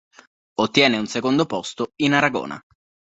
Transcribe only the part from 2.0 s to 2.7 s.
Aragona.